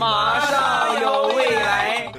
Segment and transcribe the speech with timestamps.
[0.00, 2.10] 马上有未来。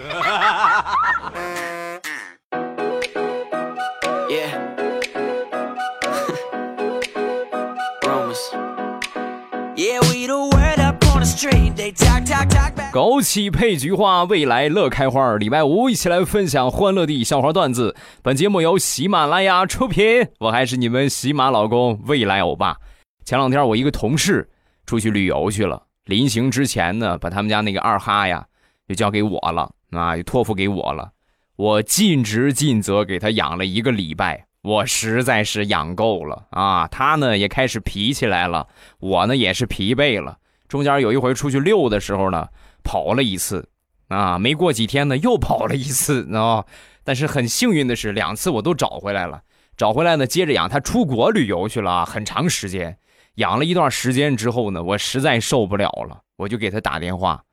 [12.94, 15.36] 枸杞配菊花，未来乐开花。
[15.38, 17.96] 礼拜五一起来分享欢乐的笑话段子。
[18.22, 22.78] 本节目由喜马拉雅出品，我还是你们喜马老公未来欧巴。
[23.26, 24.48] 前两天我一个同事
[24.86, 28.46] 出去旅游去了，临行之前呢，把他们家那个二哈呀
[28.88, 31.12] 就交给我了啊，就托付给我了。
[31.56, 36.88] 我尽职尽责给他养了一个礼拜，我实在是养够了啊。
[36.88, 38.68] 他呢也开始皮起来了，
[39.00, 40.38] 我呢也是疲惫了。
[40.68, 42.48] 中间有一回出去溜的时候呢，
[42.84, 43.70] 跑了一次，
[44.08, 46.66] 啊，没过几天呢又跑了一次啊。
[47.04, 49.42] 但是很幸运的是，两次我都找回来了。
[49.78, 52.98] 找回来呢，接着养他出国旅游去了，很长时间。
[53.36, 57.44] 养了一段时间之后呢，我实在受不了了，我就给他打电话，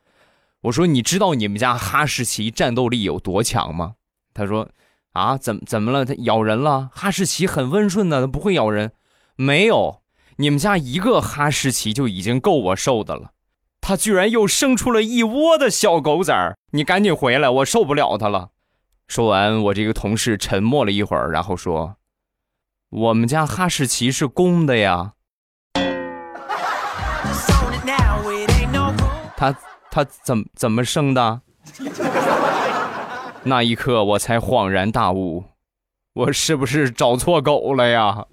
[0.63, 3.95] 我说：“你知道你们家哈士奇战斗力有多强吗？”
[4.35, 4.69] 他说
[5.13, 6.05] ：“啊，怎怎么了？
[6.05, 6.91] 它咬人了？
[6.93, 8.93] 哈士奇很温顺的，它不会咬人。
[9.37, 10.03] 没有。”
[10.41, 13.33] 你们家一个哈士奇就已经够我受的了，
[13.81, 16.57] 它居然又生出了一窝的小狗崽儿！
[16.71, 18.51] 你赶紧回来，我受不了它了。
[19.09, 21.97] 说完，我这个同事沉默了一会儿，然后说
[22.89, 25.15] ：“我们家哈士奇是公的呀。”
[29.39, 29.57] 他
[29.89, 31.41] 他怎怎么生的？
[33.45, 35.45] 那一刻我才恍然大悟，
[36.13, 38.25] 我是不是找错狗了呀？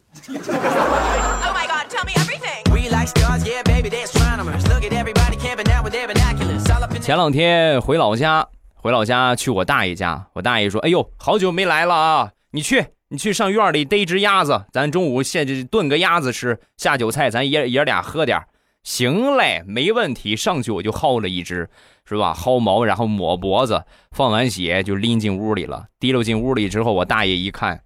[6.99, 10.25] 前两天回老家，回老家去我大爷家。
[10.33, 12.31] 我大爷说：“哎呦，好久没来了啊！
[12.49, 18.41] 你去，你去上院里逮只鸭子，咱中午现炖个鸭子吃，下酒菜，咱爷爷俩喝点。
[18.85, 20.35] 行嘞，没问题。
[20.35, 21.69] 上去我就薅了一只，
[22.05, 22.33] 是吧？
[22.33, 25.87] 薅毛，然后抹脖子，放完血就拎进屋里了。
[25.99, 27.83] 提溜进屋里之后，我大爷一看，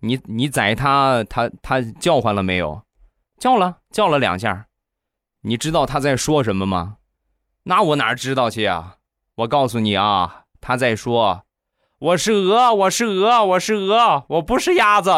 [0.00, 2.82] 你你宰他，他他叫唤了没有？
[3.38, 4.68] 叫了，叫了两下。
[5.42, 6.98] 你知道他在说什么吗？”
[7.64, 8.98] 那我哪知道去啊！
[9.34, 11.42] 我告诉你啊，他在说
[11.98, 15.10] ：“我是鹅，我是鹅，我是鹅，我不是鸭子。”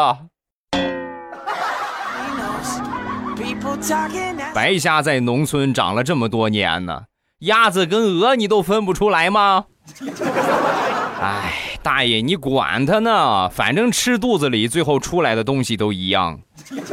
[4.53, 7.03] 白瞎在农村长了这么多年呢，
[7.39, 9.65] 鸭子跟鹅你都分不出来吗？
[11.21, 16.39] 哎，大爷你管他呢，反正吃肚子里最后出来的东西都一样。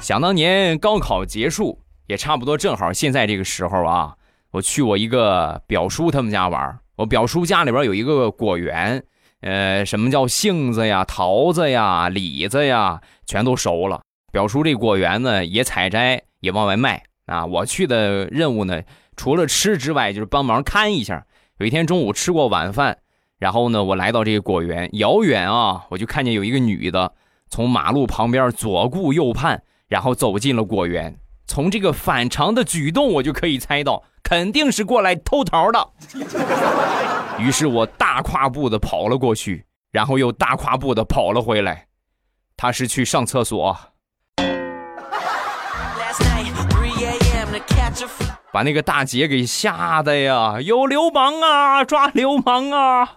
[0.00, 4.14] 想当年高考结束，也差不多正好现在这个时候啊，
[4.50, 6.78] 我去我一个表叔他们家玩。
[6.96, 9.02] 我表叔家里边有一个果园，
[9.40, 14.02] 呃，什么叫杏子呀、桃子呀、李子呀，全都熟了。
[14.30, 17.44] 表叔这果园呢，也采摘，也往外卖啊。
[17.46, 18.82] 我去的任务呢，
[19.16, 21.26] 除了吃之外，就是帮忙看一下。
[21.58, 22.98] 有一天中午吃过晚饭，
[23.38, 27.12] 然后呢，我来到这个果园，遥远啊，我就看见有一个女的。
[27.48, 31.18] 从马路旁边左顾右盼，然后走进了果园。
[31.52, 35.90] 从这个反常的举动，我就可以猜到，肯定是过来偷桃的。
[37.38, 41.88] 于是我大跨步的跑了过去，然后又大跨步的跑了回来。
[42.56, 43.78] 他是去上厕所，
[48.50, 50.58] 把那个大姐给吓得呀！
[50.58, 51.84] 有流氓啊！
[51.84, 53.16] 抓流氓啊！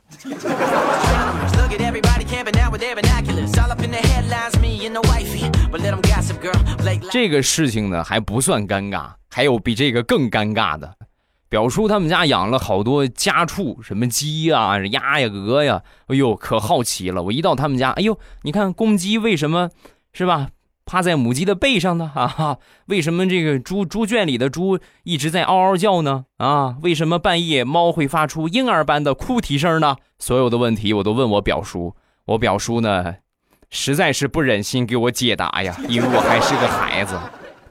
[7.11, 10.95] 这个事情呢还不算尴尬，还有比这个更尴尬的。
[11.47, 17.23] 表叔他们家养了好多家畜，什么鸡呀、鸭呀、鹅呀，哎呦，可好奇了。
[17.23, 19.69] 我一到他们家，哎呦，你看公鸡为什么
[20.11, 20.50] 是吧？
[20.85, 22.11] 趴在母鸡的背上呢？
[22.16, 22.57] 啊，
[22.88, 26.25] 为什么这个猪猪圈里的猪一直在嗷嗷叫呢？
[26.38, 29.95] 啊，为什么半夜猫会发出婴儿般的哭啼声呢？
[30.19, 31.95] 所有的问题我都问我表叔，
[32.25, 33.16] 我表叔呢，
[33.69, 37.19] 实在是不忍心给我解答呀，因为我还是个孩子。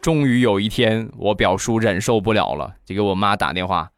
[0.01, 3.91] 终于有一天，我表叔忍受不了了，就给我妈打电话：“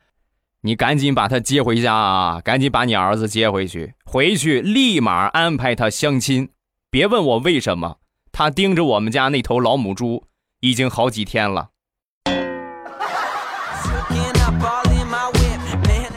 [0.62, 6.50] 你赶紧把他接回家啊，赶紧把你儿子接回去，回去立马安排他相亲。
[6.90, 7.96] 别问我为什么。”
[8.38, 10.24] 他盯着我们家那头老母猪
[10.60, 11.70] 已经好几天了。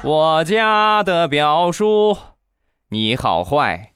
[0.03, 2.17] 我家的表叔，
[2.89, 3.93] 你好坏。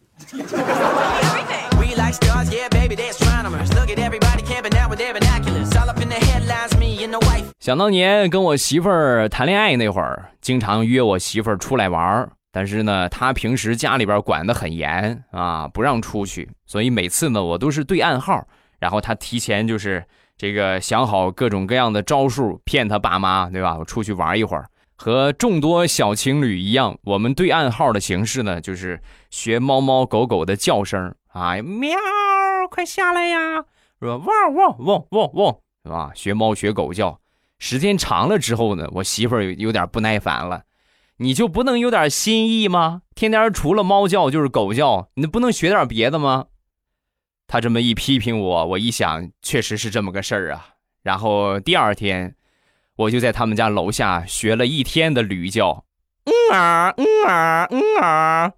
[7.63, 12.29] 想当年跟我媳妇儿谈恋爱那会儿，经常约我媳妇儿出来玩儿。
[12.51, 18.45] 但是呢，她平时家里边管得很严啊，不让出去，所以每次呢，我都是对暗号，
[18.81, 20.03] 然后他提前就是
[20.35, 23.77] 这个想好各种各样的招数骗他爸妈，对吧？
[23.79, 24.67] 我出去玩一会儿，
[24.97, 28.99] 和众多小情侣一样，我们对暗号的形式呢，就是
[29.29, 31.97] 学猫猫狗狗的叫声啊，喵，
[32.69, 33.63] 快下来呀，
[34.01, 34.17] 是吧？
[34.17, 36.11] 汪汪汪汪汪，是吧？
[36.13, 37.17] 学猫学狗叫，
[37.65, 40.63] 时间长了之后呢，我媳妇儿有点不耐烦了。
[41.19, 43.03] 你就不能有点新意吗？
[43.15, 46.47] 天天除了猫叫就是狗叫，你不能学点别的吗？
[47.47, 50.71] 他这么一批评我，我一想，确实是这么个事儿啊。
[51.03, 52.35] 然后第二天，
[52.97, 55.85] 我就在他们家楼下学了一天的驴叫，
[56.25, 58.51] 嗯啊嗯啊嗯啊。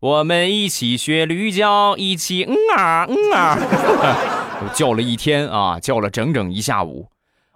[0.00, 3.58] 我们一起学驴叫，一起嗯啊嗯啊，
[4.62, 7.08] 我 叫了一天啊，叫了整整一下午。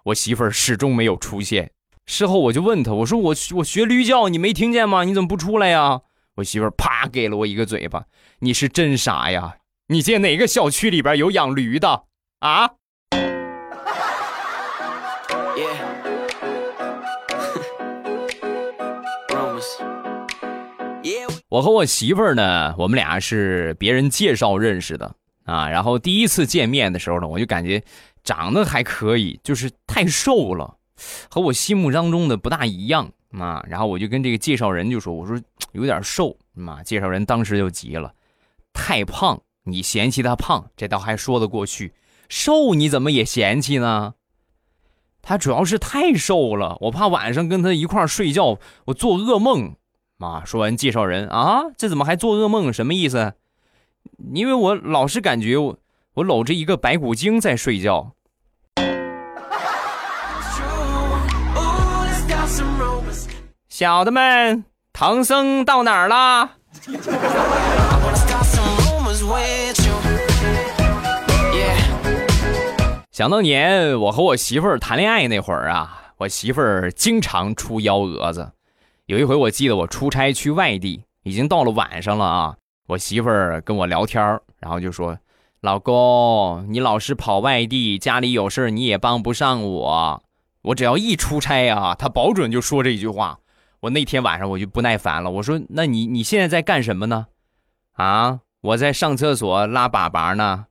[0.03, 1.71] 我媳妇儿始终没有出现。
[2.05, 5.03] 事后我就问她，我说我我学驴叫，你没听见吗？
[5.05, 6.01] 你怎么不出来呀？
[6.35, 8.03] 我媳妇儿啪给了我一个嘴巴。
[8.39, 9.55] 你是真傻呀！
[9.87, 12.03] 你见哪个小区里边有养驴的
[12.41, 12.73] 啊？
[21.55, 25.15] 我和我媳妇儿呢，我们俩是别人介绍认识的
[25.45, 25.69] 啊。
[25.69, 27.81] 然后第一次见面的时候呢，我就感觉。
[28.25, 30.77] 长得还可以，就是太瘦了，
[31.29, 33.63] 和我心目当中的不大一样啊。
[33.69, 35.39] 然后我就跟这个介绍人就说：“我说
[35.73, 38.11] 有点瘦嘛。”介绍人当时就急了
[38.73, 41.91] ：“太胖，你嫌弃他胖，这倒还说得过去；
[42.29, 44.15] 瘦你怎么也嫌弃呢？
[45.21, 49.75] 他主要是太瘦了，我怕晚上跟他一块睡觉，我做噩梦。”
[50.17, 52.71] 妈说完，介绍人啊，这怎么还做噩梦？
[52.71, 53.33] 什么意思？
[54.33, 55.77] 因为我老是感觉我
[56.13, 58.13] 我搂着一个白骨精在睡觉。
[63.67, 64.63] 小的们，
[64.93, 66.51] 唐僧到哪儿了？
[73.11, 78.53] 想当年我和我媳妇儿谈恋爱那会儿啊，我媳妇儿经常出幺蛾子。
[79.07, 82.57] 有一回我记得我出差去外地，已经到了晚上了啊，
[82.87, 85.19] 我媳妇儿跟我聊天然后就说
[85.61, 90.23] ：“老公，你老是跑外地，家里有事你也帮不上我。
[90.63, 93.37] 我只要一出差啊，她保准就说这句话。”
[93.81, 97.27] 我那天晚上我就不耐烦了，我说：“那你你现在在干什么呢？
[97.91, 100.65] 啊，我在上厕所拉粑粑呢。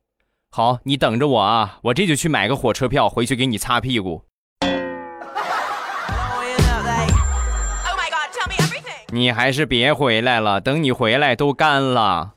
[0.49, 4.23] 好，你等着我啊，我这就去买个火车票回去给你擦屁股。
[9.15, 12.33] 你还是别回来了，等你回来都干了。”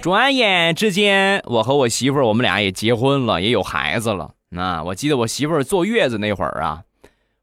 [0.00, 4.30] 转眼之间，我和我媳妇儿，我们俩也结婚了，也有孩子了。
[4.50, 6.82] 那我记得我媳妇儿坐月子那会儿啊，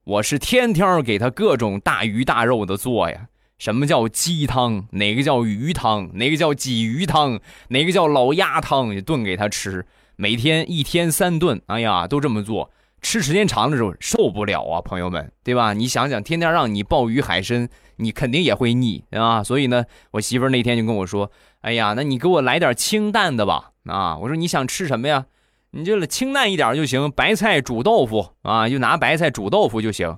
[0.05, 3.27] 我是天天给她各种大鱼大肉的做呀。
[3.57, 4.85] 什么叫鸡汤？
[4.91, 6.09] 哪个叫鱼汤？
[6.13, 7.41] 哪个叫鲫鱼汤？
[7.67, 8.97] 哪个叫老鸭汤？
[9.01, 9.85] 炖给她吃，
[10.15, 11.61] 每天一天三顿。
[11.67, 12.71] 哎呀，都这么做。
[13.01, 15.73] 吃时间长的时候受不了啊，朋友们，对吧？
[15.73, 19.43] 你想想，天天让你鲍鱼海参，你肯定也会腻，啊。
[19.43, 21.29] 所以呢，我媳妇那天就跟我说
[21.61, 25.25] ：“哎呀，那你给我来点清淡的吧。”啊，我说你想吃什么呀？
[25.71, 30.17] 你就清淡一点就行，白菜煮豆腐啊，就拿白菜煮豆腐就行。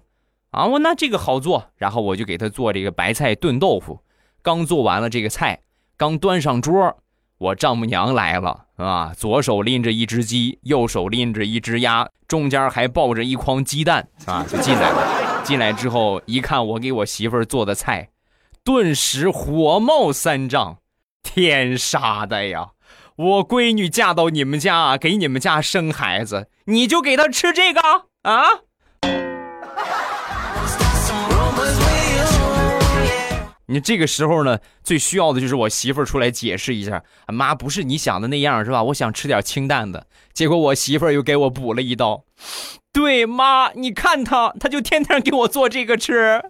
[0.51, 3.99] 啊，我那这个好做，然后我就给他做这个白菜炖豆腐。
[4.41, 5.59] 刚做完了这个菜，
[5.97, 6.97] 刚端上桌。
[7.37, 9.13] 我丈母娘来了啊！
[9.15, 15.43] 左手拎着一只鸡，右手拎着一只鸭，中间还抱着一筐鸡蛋啊，就进来了。
[15.43, 18.09] 进来之后一看我给我媳妇儿做的菜，
[18.63, 20.77] 顿时火冒三丈。
[21.23, 22.69] 天杀的呀！
[23.15, 27.81] 我闺女嫁到你们家，给你们家生孩子，你就给她吃这个
[28.23, 28.43] 啊？
[33.69, 38.81] 你这个时候呢，最需要的就是我媳妇儿出来解释一下，妈不是你想的那样，是吧？
[38.83, 42.23] 我想吃点清淡的，结果我媳妇儿又给我补了一刀。
[42.93, 46.41] 对，妈，你看他，他就天天给我做这个吃。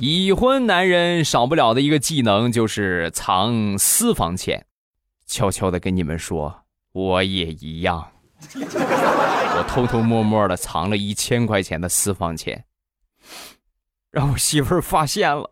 [0.00, 4.66] 已婚男人少不了的一个技能就是藏私房钱，
[5.28, 8.08] 悄悄的跟你们说，我也一样。
[8.54, 12.64] 我偷偷摸摸的藏了一千块钱的私房钱，
[14.10, 15.50] 让我媳妇儿发现了，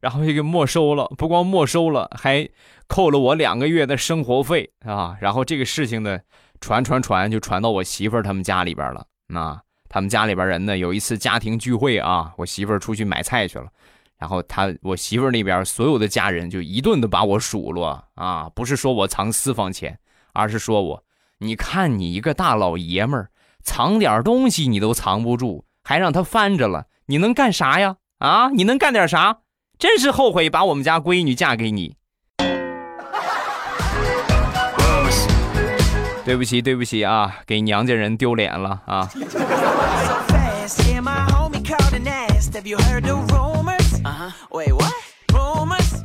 [0.00, 1.06] 然后就给没收了。
[1.16, 2.48] 不光没收了，还
[2.86, 5.16] 扣了我两个月的生活费啊！
[5.20, 6.18] 然后这个事情呢，
[6.60, 9.06] 传传传就传到我媳妇儿他们家里边了。
[9.28, 13.68] 那他们家里边人呢有一次家庭聚会啊，我媳妇儿出去买菜去了，
[14.18, 19.98] 然后他我媳妇儿那边所有的家人就一顿的把我数落啊，不是说我藏私房钱，
[20.32, 21.03] 而是说我，
[21.38, 23.30] 你看你一个大老爷们儿，
[23.62, 27.96] 藏点东西你都藏不住，还让他翻着了，你能干啥呀？
[28.18, 29.38] 啊，你能干点啥？
[29.78, 31.96] 真是后悔把我们家闺女嫁给你。
[36.24, 39.10] 对不起，对不起啊，给娘家人丢脸了啊！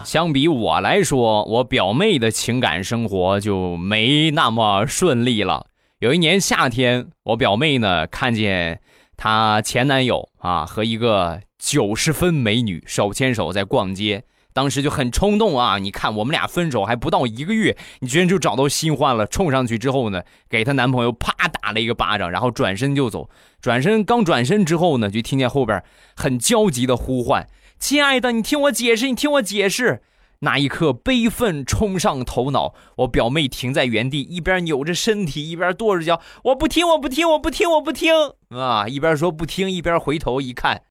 [0.09, 5.67] 相比我来说，我表妹的情感生活就没那么顺利了。
[5.99, 8.81] 有一年夏天，我表妹呢看见
[9.15, 14.23] 她前男友啊和一个九十分美女手牵手在逛街。
[14.51, 15.77] 当时就很冲动啊！
[15.77, 19.27] 你看我们俩分手还不到一个月，你居然就找到新欢了。
[19.27, 23.29] 冲上去之后呢，给她男朋友啪打了一个巴掌，然后转身就走。
[23.61, 25.81] 转身刚转身之后呢，就听见后边
[26.15, 27.47] 很焦急的呼唤
[27.79, 30.03] ：“亲爱的，你听我解释，你听我解释。”
[30.41, 38.13] 那一刻悲愤冲上头脑，我表妹停在原地，一边扭着身体，一边跺着脚：“我不听，我不听，我不听，我不听！”
[38.57, 40.83] 啊，一边说不听，一边回头一看，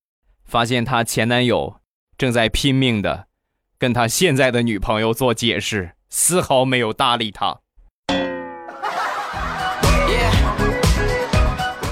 [0.44, 1.76] 发现她前男友
[2.16, 3.26] 正在拼命的。
[3.78, 7.60] 跟他现在的女朋友做解释，丝毫没有搭理他。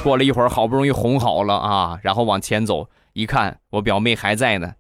[0.03, 4.75] 过了一会儿，好不容易哄好了啊，然后往前走，一看我表妹还在呢。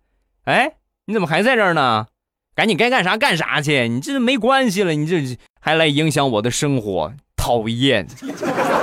[0.47, 0.75] 哎，
[1.07, 2.07] 你怎么还在这儿呢？
[2.55, 3.88] 赶紧该干啥干啥去！
[3.88, 8.07] 你这没关系了，你这还来影响我的生活，讨厌！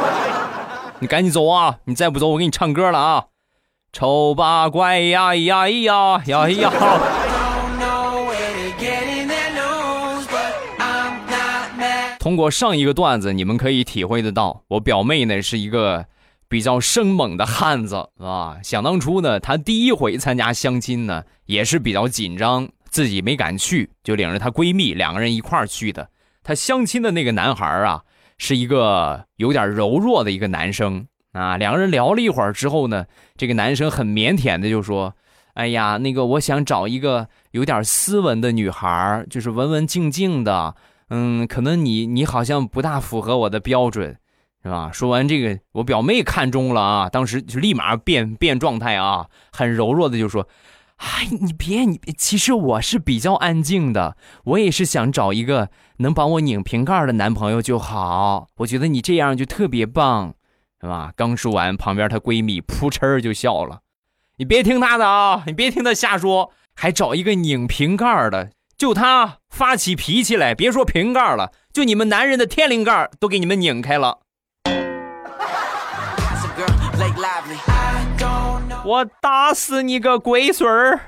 [0.99, 1.79] 你赶紧走啊！
[1.85, 3.25] 你再不走，我给你唱歌了啊！
[3.93, 6.71] 丑八怪呀呀呀呀呀！
[12.19, 16.05] 通过上一个段子，你们可以体会得到，我表妹呢是一个
[16.53, 18.59] 比较生猛的汉子啊。
[18.63, 26.07] 想当初呢，她第一回参加相亲呢，也是比较紧张，自己没敢去，就领着她闺蜜两个人一块儿去的。
[26.43, 28.03] 她相亲的那个男孩啊，
[28.37, 31.57] 是一个有点柔弱的一个男生啊。
[31.57, 35.15] 两个人聊了一会儿之后呢，这个男生很腼腆的就说
[35.55, 40.75] ：“哎呀，那个我想找一个有点斯文的女孩，就是文文静静的。”
[41.09, 44.15] 嗯，可能你你好像不大符合我的标准，
[44.63, 44.89] 是吧？
[44.93, 50.47] 说完这个，我表妹看中了啊，当时就立马变变状态啊，很柔弱的就说
[50.97, 54.15] ：“哎，你别你，其实我是比较安静的，
[54.45, 58.47] 我也是想找一个能帮我拧瓶盖的男朋友就好。
[58.59, 60.33] 我觉得你这样就特别棒，
[60.79, 63.81] 是吧？”刚说完，旁边她闺蜜扑哧就笑了
[64.37, 74.21] ：“你别听她的啊，你别听她瞎说，还找一个拧瓶盖的。”就他发起脾气来，别说瓶盖了，就你们男人的天灵盖都给你们拧开了。
[78.85, 80.99] 我打死你个龟孙儿！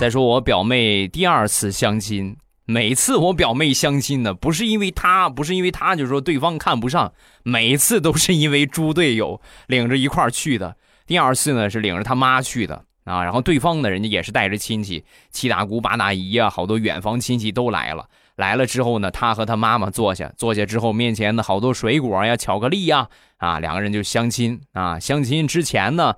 [0.00, 7.12] 再说我表妹第二次相亲，每次我表妹相亲呢，不是因为她，不是因为她，就说对方看不上，
[7.44, 10.76] 每次都是因为猪队友领着一块儿去的。
[11.06, 18.04] 第二次呢是领着他妈去的啊，然后对方呢人家也是带着亲戚，七大姑八大姨啊，好多远房亲戚都来了。
[18.36, 24.98] 来了之后呢，他和他妈妈坐下，坐下之后面前的好多水果呀、巧克力呀，啊，两个人就相亲啊。
[24.98, 26.14] 相亲之前呢。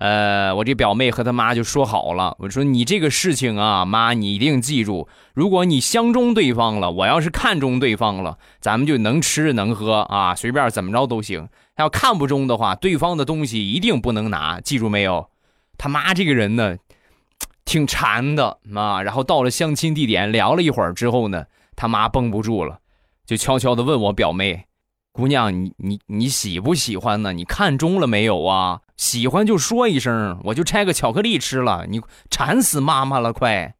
[0.00, 11.50] 呃，我这表妹和她妈就说好了，我说你这个事情啊，妈你一定记住，如果你相中对方了，我要是看中对方了，咱们就能吃能喝啊，随便怎么着都行。
[11.76, 15.28] 要看不中的话，对方的东西一定不能拿，记住没有？
[15.76, 16.78] 他妈这个人呢，
[17.66, 19.02] 挺馋的啊。
[19.02, 21.44] 然后到了相亲地点，聊了一会儿之后呢，
[21.80, 22.78] 他妈绷不住了，
[23.24, 24.66] 就悄悄的问我表妹。
[25.12, 27.32] 姑娘，你你你喜不喜欢呢？
[27.32, 28.80] 你看中了没有啊？
[28.98, 31.86] 喜欢就说一声，我就拆个巧克力吃了。
[31.88, 33.74] 你馋死妈妈了，快！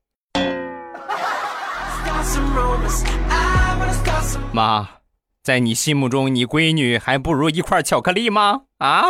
[4.51, 4.89] 妈，
[5.43, 8.63] 在你心目中，你闺女还不如一块巧克力吗？
[8.79, 9.05] 啊？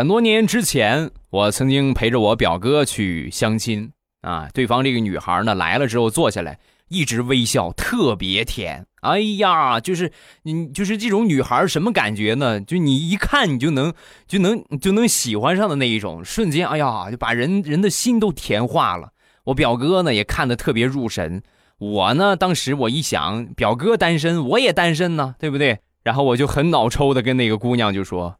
[0.00, 3.92] 很多年之前，我曾经陪着我表哥去相亲。
[4.22, 8.86] 啊，对方这个女孩呢来了之后坐下来，一直微笑，特别甜。
[9.02, 10.10] 哎呀，就是
[10.44, 12.58] 你就是这种女孩什么感觉呢？
[12.62, 13.92] 就你一看你就能
[14.26, 19.10] 就能就能喜欢上的那一种，瞬间哎呀就把人人的心都甜化了。
[19.44, 21.42] 我表哥呢也看得特别入神，
[21.76, 25.78] 我呢当时我一想，表哥单身，我也单身呢，对不对？
[26.02, 28.36] 然后我就很脑抽的跟那个姑娘就说：“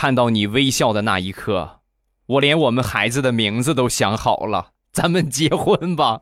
[0.00, 1.80] 看到你微笑的那一刻，
[2.26, 6.20] 我连我们孩子的名字都想好了，咱们结婚吧。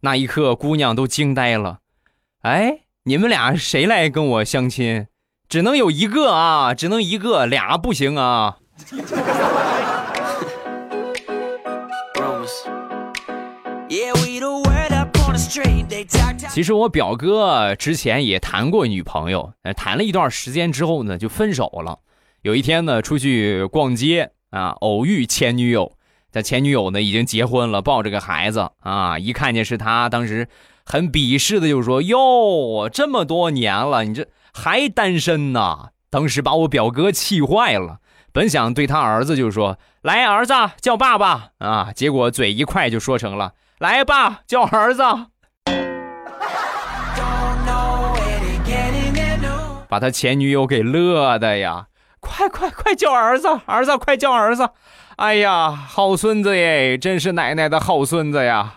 [0.00, 1.80] 那一刻，姑娘都惊呆了。
[2.44, 5.06] 哎，你们俩谁来跟我相亲？
[5.50, 8.56] 只能有一个啊，只能一个，俩不行啊。
[16.52, 22.00] 其实我表哥之前也谈过女朋友，谈了一段时间之后呢，就分手了。
[22.42, 25.92] 有一天呢，出去逛街啊，偶遇前女友。
[26.30, 30.46] 他前女友呢已经结婚了，抱着个孩子啊，一看见是他，当时
[30.84, 45.02] 很鄙视的就说：“哟，这么多年了，你这还单身呢？”当时把我表哥气坏了，本想对他儿子就说：“来，儿子叫爸爸啊！”结果嘴一快就说成了：“来，爸叫儿子。”
[49.92, 51.88] 把他前女友给乐的呀！
[52.18, 54.66] 快快快叫儿子，儿子快叫儿子！
[55.16, 58.76] 哎呀，好孙子耶，真是奶奶的好孙子呀！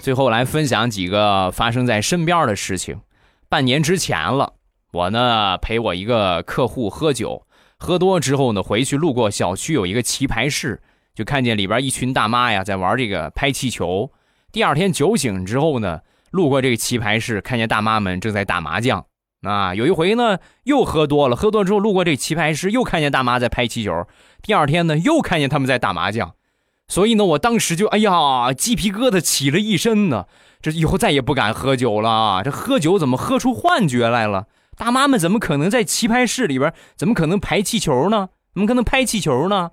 [0.00, 2.98] 最后来分享几个发生在身边的事情。
[3.48, 4.54] 半年之前了，
[4.90, 7.46] 我呢陪我一个客户喝酒，
[7.78, 10.82] 喝多之后呢，回去路过小区有一个棋牌室，
[11.16, 14.12] 就看见里边一群大妈呀在玩这个拍气球。
[14.52, 16.02] 第二天酒醒之后呢。
[16.32, 19.06] 路过这个棋牌室，看见大妈们正在打麻将。
[19.42, 24.06] 啊，有一回呢，又喝多了，喝多之后路过这棋牌室，又看见大妈在拍气球。
[24.42, 26.34] 第二天呢，又看见他们在打麻将。
[26.88, 30.26] 所以呢，我当时就哎呀，鸡皮疙瘩起了一身呢。
[30.60, 32.42] 这以后再也不敢喝酒了。
[32.44, 34.46] 这喝酒怎么喝出幻觉来了？
[34.76, 36.74] 大妈们怎么可能在棋牌室里边？
[36.96, 38.28] 怎么可能排气球呢？
[38.52, 39.70] 怎么可能拍气球呢？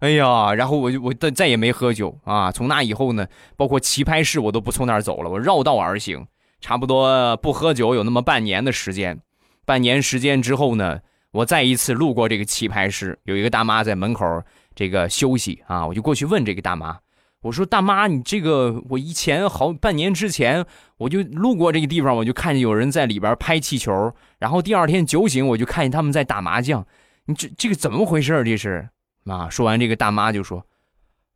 [0.00, 2.50] 哎呀，然后我就我再再也没喝酒啊！
[2.50, 6.26] 从那以后呢，包括棋牌室我都不从那儿走了，我绕道而行，
[6.60, 9.20] 差不多不喝酒有那么半年的时间。
[9.66, 11.00] 半年时间之后呢，
[11.32, 14.42] 我再一次路过这个棋牌室，有一个大妈在门口
[14.74, 16.98] 这个休息啊，我就过去问这个大妈，
[17.42, 20.64] 我说：“大妈，你这个我以前好半年之前
[20.96, 26.86] 我就路过这个地方，我就看见有人在里边拍气球，然后第二天酒醒我就看见他们在打麻将，
[27.26, 28.42] 你这这个怎么回事？
[28.44, 28.88] 这是？”
[29.30, 29.48] 啊！
[29.48, 30.64] 说完这个，大妈就说：“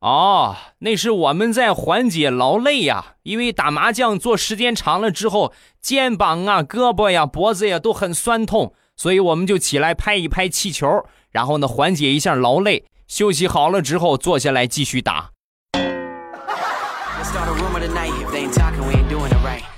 [0.00, 12.84] 哦，那是我们在缓解劳累呀，因为打麻将坐时间长了之后，肩膀啊、胳膊呀、脖子呀都很酸痛，所以我们就起来拍一拍气球，然后呢缓解一下劳累。
[13.06, 15.30] 休息好了之后，坐下来继续打。”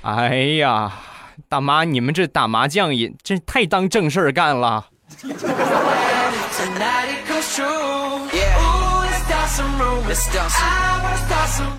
[0.02, 0.92] 哎呀，
[1.48, 4.86] 大妈，你们这打麻将也真太当正事儿干了。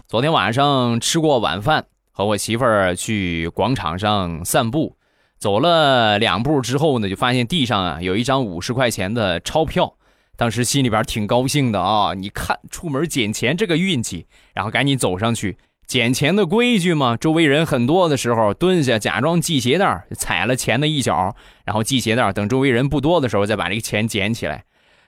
[0.08, 4.95] 昨天晚上吃过晚饭，和我媳妇儿去广场上散步，
[5.38, 9.95] 走了两步之后呢，就发现地上啊有一张五十块钱的钞票，
[10.38, 12.13] 当时心里边挺高兴的啊！
[12.13, 24.63] 你看出门捡钱这个运气，然后赶紧走上去捡钱的规矩嘛，周围人很多的时候蹲下假装系鞋带，踩了钱的一脚，然后系鞋带，等周围人不多的时候再把这个钱捡起来。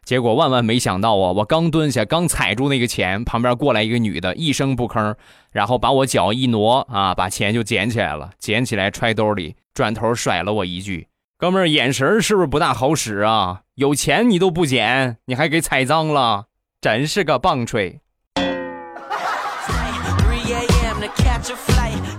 [0.10, 1.32] 结果万万没想到啊！
[1.34, 5.14] 我刚蹲下，刚踩住那个钱，旁边过来一个女的，一声不吭，
[5.52, 13.62] 然后把我脚一挪啊，把钱就捡起来了，捡起来揣兜里，转头甩了我一句：“哥们儿，眼神是不是不大好使啊？
[13.76, 16.46] 有钱你都不捡，你还给踩脏了，
[16.82, 18.02] 真是个棒槌。”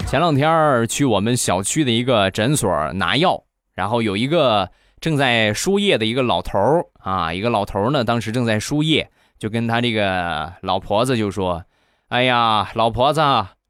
[0.07, 3.42] 前两天去我们小区的一个诊所拿药，
[3.74, 4.70] 然后有一个。
[5.00, 6.58] 正在输液的一个老头
[6.98, 9.08] 啊，一个老头呢，当时正在输液，
[9.38, 11.64] 就跟他这个老婆子就说
[12.08, 13.22] ：“哎呀，老婆子，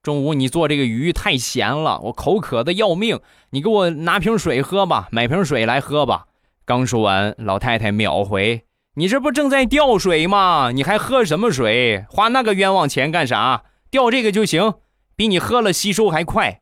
[0.03, 6.25] 中午你做这个鱼太咸了，我口渴的要命，你给我拿瓶水喝吧，买瓶水来喝吧。”
[6.67, 8.65] 刚说完，老太太秒回
[8.97, 10.73] ：“你这不正在吊水吗？
[10.73, 12.05] 你还喝什么水？
[12.09, 13.63] 花那个冤枉钱干啥？
[13.89, 14.75] 吊这个就行，
[15.15, 16.60] 比你喝了吸收还快。”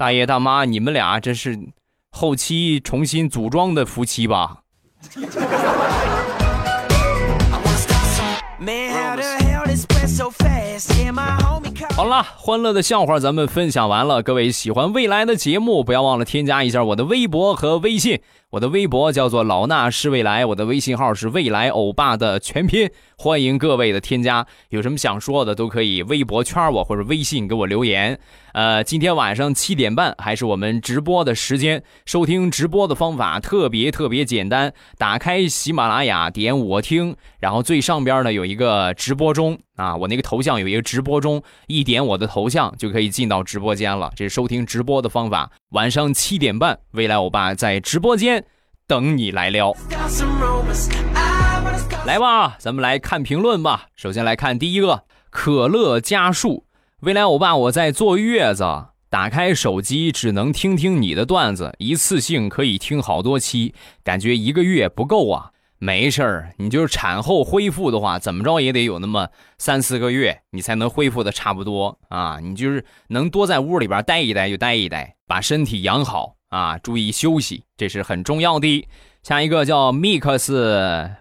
[0.00, 1.58] 大爷大妈，你们俩这是
[2.10, 4.62] 后期重新组装的夫妻吧？
[11.94, 14.22] 好了，欢乐的笑话咱们分享完了。
[14.22, 18.22] 各位喜欢未来的节目，不要忘了添加一下我的微博和微信。
[18.48, 22.90] 我的微博叫做老衲是未来，我的微信号是未来欧巴的全拼。
[23.18, 28.18] 欢迎各位的添加，有什么想说的都可以微博圈我或者微信给我留言。
[28.52, 31.82] 呃，今天晚上七点半还是我们直播的时间。
[32.06, 44.12] 收听直播的方法特别特别简单，打开喜马拉雅，点我听，然后最上边呢有一个直播中啊，我那个头像有一个直播中，一点我的头像就可以进到直播间了。
[44.16, 45.50] 这是收听直播的方法。
[45.70, 48.44] 晚上七点半，未来欧巴在直播间
[48.86, 49.72] 等你来撩。
[52.06, 53.86] 来吧，咱们来看评论吧。
[53.94, 56.64] 首先来看第一个，可乐加树。
[57.00, 58.62] 未来欧巴，我在坐月子，
[59.08, 65.52] 打开手机只能听听你的段子，一次性可以听好多期，感觉一个月不够啊。
[65.78, 72.38] 没事儿，你就是产后恢复的话，怎么着也得有那么三四个月，你才能恢复的差不多啊。
[72.38, 78.86] 你就是能多在屋里边待一待就待一待，把身体养好啊，注意休息，这是很重要的。
[79.22, 80.20] 下一个叫 mix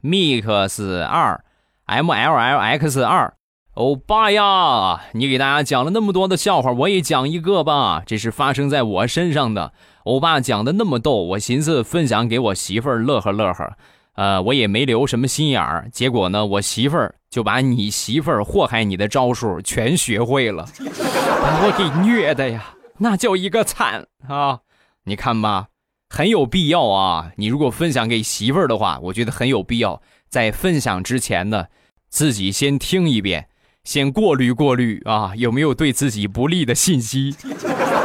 [0.03, 1.41] mix 二
[1.85, 3.33] m l l x 二。
[3.79, 8.03] 欧巴呀，你给大家讲了那么多的笑话，我也讲一个吧。
[8.05, 9.71] 这是发生在我身上的。
[10.03, 13.77] 欧巴讲的那么逗，我寻思分享给我媳妇儿乐呵乐呵。
[14.15, 15.87] 呃，我也没留什么心眼儿。
[15.93, 24.59] 结果呢，我媳妇儿就把你媳妇儿祸害你的招数全学会了， 把我给虐的呀，那叫一个惨啊！
[25.05, 25.67] 你看吧，
[26.09, 27.31] 很有必要啊。
[27.37, 31.67] 你如果分享给媳妇儿的话，我觉得很有必要，在分享之前呢，
[32.09, 33.47] 自己先听一遍。
[33.83, 37.35] 先过滤过滤啊，有没有对自己不利的信息？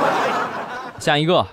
[0.98, 1.46] 下一个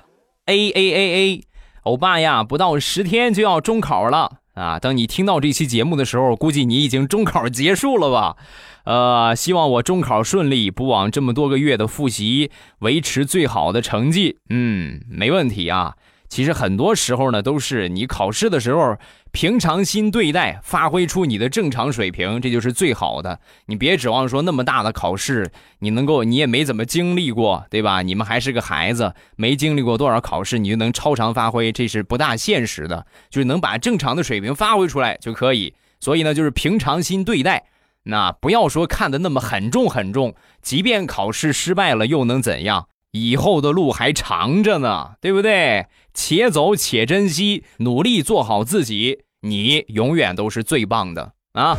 [0.46, 1.44] ，A A A A，
[1.84, 4.80] 欧巴呀，不到十天就要中考了啊！
[4.80, 8.38] 等你听到这期节目的时候，估计你已经中考结束了吧？
[8.86, 14.38] 呃，希望我中考顺利，不枉这么多个月的复习，维持最好的成绩。
[14.50, 15.96] 嗯，没问题啊。
[16.32, 18.96] 其实很多时候呢，都是你考试的时候
[19.34, 23.38] 平常心对待，发挥出你的正常水平，这就是最好的。
[23.65, 28.02] 你别指望说那么大的考试，你能够，你也没怎么经历过，对吧？
[28.02, 33.06] 你们还是个孩子，没经历过多少考试，你就能超常发挥，这是不大现实的。
[33.30, 35.74] 就是能把正常的水平发挥出来就可以。
[36.00, 37.65] 所以呢，就是平常心对待，
[38.04, 40.34] 那不要说看得那么很重很重。
[40.62, 42.88] 即便考试失败了，又能怎样？
[43.12, 45.88] 以后的路还长着呢，对不对？
[46.13, 51.78] 且走且珍惜，努力做好自己，你永远都是最棒的啊！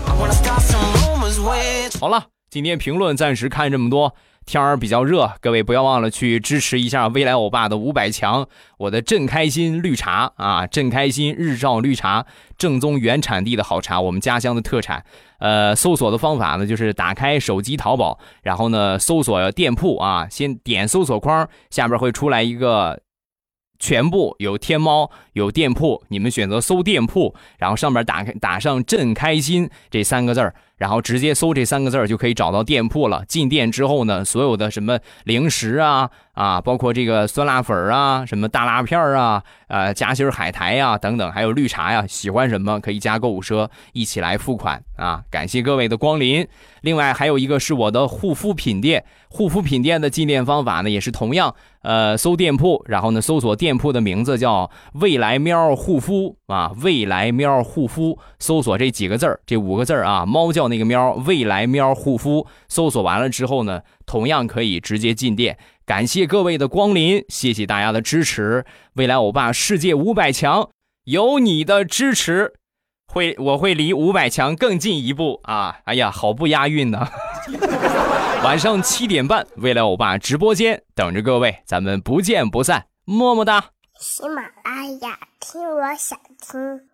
[1.99, 4.15] 好了，今天评论暂时看这么多。
[4.45, 8.47] 天儿比较热，各位不要忘了去支持一下未来欧巴的五百强，
[8.79, 12.27] 我的正开心绿茶啊，正开心日照绿茶，
[12.59, 15.05] 正宗原产地的好茶，我们家乡的特产。
[15.39, 23.01] 呃，搜索的方法呢，就是打开手机淘宝，然后呢搜索店铺啊，先点搜索框，下边会出来一个。
[23.83, 33.25] 全部有天猫有店铺，你们选择搜店铺，然后上面打开打上“朕开心”这三个字儿，然后直接搜这三个字儿就可以找到店铺了。
[33.27, 45.25] 进店之后呢，所有的什么零食啊 啊，包括这个酸辣粉啊，什么大辣片儿啊，呃夹心海苔呀等等，还有绿茶呀，喜欢什么可以加购物车一起来付款啊！
[45.29, 46.47] 感谢各位的光临。
[46.83, 51.55] 另外还有一个是我的护肤品店，护肤品店的进店方法呢也是同样。
[51.83, 62.47] 呃，搜店铺，然后呢，搜索店铺的名字叫“未来喵护肤”啊，“未来喵护肤”，搜索这几个字儿，这五个字儿啊，猫叫那个喵，“未来喵护肤”。
[62.69, 65.59] 搜索完了之后呢，同样可以直接进店。
[65.85, 68.65] 感谢各位的光临，谢谢大家的支持。
[68.95, 70.71] 未来欧巴世界五百强，
[71.05, 72.53] 有你的支持，
[73.13, 75.81] 会我会离五百强更进一步啊！
[75.85, 77.07] 哎呀，好不押韵呢。
[78.43, 83.67] 晚上七点半，未来欧巴直播间等着各位，咱们不见不散，么么哒！
[84.01, 86.89] 喜马拉雅听，我想听。